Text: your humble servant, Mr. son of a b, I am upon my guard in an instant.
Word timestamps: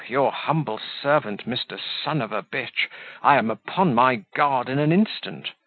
your 0.09 0.31
humble 0.31 0.79
servant, 0.79 1.47
Mr. 1.47 1.79
son 1.79 2.23
of 2.23 2.31
a 2.31 2.41
b, 2.41 2.65
I 3.21 3.35
am 3.37 3.51
upon 3.51 3.93
my 3.93 4.23
guard 4.35 4.67
in 4.67 4.79
an 4.79 4.91
instant. 4.91 5.49